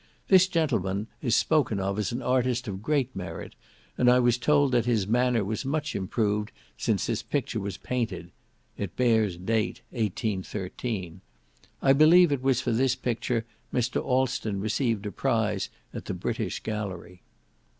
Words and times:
This 0.29 0.47
gentleman 0.47 1.05
is 1.21 1.35
spoken 1.35 1.79
of 1.79 1.99
as 1.99 2.11
an 2.11 2.23
artist 2.23 2.67
of 2.67 2.81
great 2.81 3.15
merit, 3.15 3.53
and 3.99 4.09
I 4.09 4.17
was 4.17 4.39
told 4.39 4.71
that 4.71 4.87
his 4.87 5.05
manner 5.05 5.43
was 5.45 5.63
much 5.63 5.95
improved 5.95 6.51
since 6.75 7.05
this 7.05 7.21
picture 7.21 7.59
was 7.59 7.77
painted, 7.77 8.31
(it 8.79 8.95
bears 8.95 9.37
date, 9.37 9.81
1813). 9.91 11.21
I 11.83 11.93
believe 11.93 12.31
it 12.31 12.41
was 12.41 12.61
for 12.61 12.71
this 12.71 12.95
picture 12.95 13.45
Mr. 13.71 14.01
Alston 14.01 14.59
received 14.59 15.05
a 15.05 15.11
prize 15.11 15.69
at 15.93 16.05
the 16.05 16.15
British 16.15 16.61
Gallery. 16.61 17.21